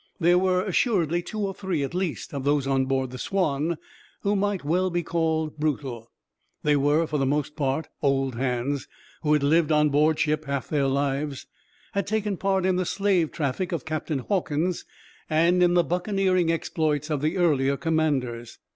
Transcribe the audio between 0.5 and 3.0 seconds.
assuredly two or three, at least, of those on